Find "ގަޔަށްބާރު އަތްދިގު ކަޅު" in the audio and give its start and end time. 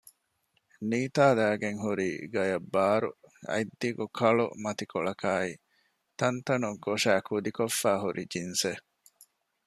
2.33-4.45